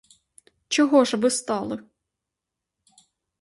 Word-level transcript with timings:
Чого 0.67 1.05
ж 1.05 1.17
ви 1.17 1.29
стали? 1.31 1.83